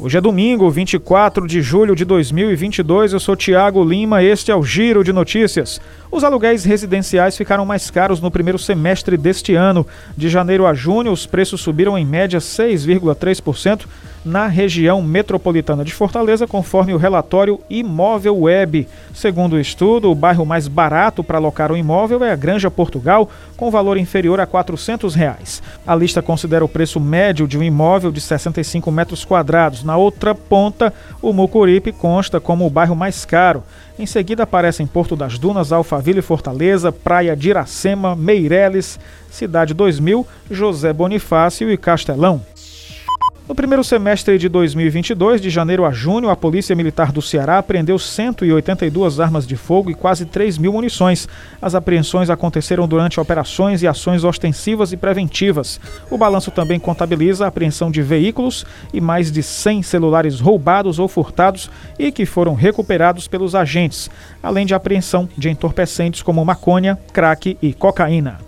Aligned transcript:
Hoje 0.00 0.16
é 0.16 0.20
domingo, 0.20 0.70
24 0.70 1.44
de 1.44 1.60
julho 1.60 1.96
de 1.96 2.04
2022. 2.04 3.14
Eu 3.14 3.18
sou 3.18 3.34
Tiago 3.34 3.82
Lima. 3.82 4.22
Este 4.22 4.52
é 4.52 4.54
o 4.54 4.62
Giro 4.62 5.02
de 5.02 5.12
Notícias. 5.12 5.80
Os 6.08 6.22
aluguéis 6.22 6.62
residenciais 6.64 7.36
ficaram 7.36 7.66
mais 7.66 7.90
caros 7.90 8.20
no 8.20 8.30
primeiro 8.30 8.60
semestre 8.60 9.16
deste 9.16 9.56
ano. 9.56 9.84
De 10.16 10.28
janeiro 10.28 10.68
a 10.68 10.72
junho, 10.72 11.10
os 11.10 11.26
preços 11.26 11.60
subiram 11.60 11.98
em 11.98 12.06
média 12.06 12.38
6,3% 12.38 13.86
na 14.28 14.46
região 14.46 15.02
metropolitana 15.02 15.84
de 15.84 15.92
Fortaleza, 15.92 16.46
conforme 16.46 16.92
o 16.92 16.98
relatório 16.98 17.58
Imóvel 17.68 18.40
Web. 18.40 18.86
Segundo 19.14 19.54
o 19.54 19.60
estudo, 19.60 20.10
o 20.10 20.14
bairro 20.14 20.44
mais 20.44 20.68
barato 20.68 21.24
para 21.24 21.38
alocar 21.38 21.72
um 21.72 21.76
imóvel 21.76 22.22
é 22.22 22.30
a 22.30 22.36
Granja 22.36 22.70
Portugal, 22.70 23.28
com 23.56 23.70
valor 23.70 23.96
inferior 23.96 24.38
a 24.38 24.46
400 24.46 25.14
reais. 25.14 25.62
A 25.86 25.94
lista 25.94 26.20
considera 26.20 26.64
o 26.64 26.68
preço 26.68 27.00
médio 27.00 27.48
de 27.48 27.58
um 27.58 27.62
imóvel 27.62 28.12
de 28.12 28.20
65 28.20 28.92
metros 28.92 29.24
quadrados. 29.24 29.82
Na 29.82 29.96
outra 29.96 30.34
ponta, 30.34 30.92
o 31.22 31.32
Mucuripe 31.32 31.90
consta 31.90 32.38
como 32.38 32.66
o 32.66 32.70
bairro 32.70 32.94
mais 32.94 33.24
caro. 33.24 33.64
Em 33.98 34.06
seguida 34.06 34.44
aparecem 34.44 34.86
Porto 34.86 35.16
das 35.16 35.38
Dunas, 35.38 35.72
Alphaville, 35.72 36.22
Fortaleza, 36.22 36.92
Praia 36.92 37.34
de 37.34 37.48
Iracema, 37.48 38.14
Meireles, 38.14 39.00
Cidade 39.30 39.74
2000, 39.74 40.26
José 40.50 40.92
Bonifácio 40.92 41.70
e 41.70 41.76
Castelão. 41.76 42.40
No 43.48 43.54
primeiro 43.54 43.82
semestre 43.82 44.36
de 44.36 44.46
2022, 44.46 45.40
de 45.40 45.48
janeiro 45.48 45.86
a 45.86 45.90
junho, 45.90 46.28
a 46.28 46.36
Polícia 46.36 46.76
Militar 46.76 47.10
do 47.10 47.22
Ceará 47.22 47.56
apreendeu 47.56 47.98
182 47.98 49.20
armas 49.20 49.46
de 49.46 49.56
fogo 49.56 49.90
e 49.90 49.94
quase 49.94 50.26
3 50.26 50.58
mil 50.58 50.70
munições. 50.70 51.26
As 51.60 51.74
apreensões 51.74 52.28
aconteceram 52.28 52.86
durante 52.86 53.18
operações 53.18 53.82
e 53.82 53.86
ações 53.86 54.22
ostensivas 54.22 54.92
e 54.92 54.98
preventivas. 54.98 55.80
O 56.10 56.18
balanço 56.18 56.50
também 56.50 56.78
contabiliza 56.78 57.46
a 57.46 57.48
apreensão 57.48 57.90
de 57.90 58.02
veículos 58.02 58.66
e 58.92 59.00
mais 59.00 59.32
de 59.32 59.42
100 59.42 59.82
celulares 59.82 60.40
roubados 60.40 60.98
ou 60.98 61.08
furtados 61.08 61.70
e 61.98 62.12
que 62.12 62.26
foram 62.26 62.52
recuperados 62.52 63.26
pelos 63.28 63.54
agentes, 63.54 64.10
além 64.42 64.66
de 64.66 64.74
apreensão 64.74 65.26
de 65.38 65.48
entorpecentes 65.48 66.20
como 66.20 66.44
maconha, 66.44 66.98
crack 67.14 67.56
e 67.62 67.72
cocaína. 67.72 68.47